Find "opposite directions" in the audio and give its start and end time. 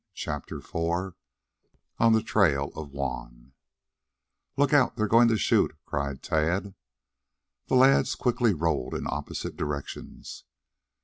9.07-10.43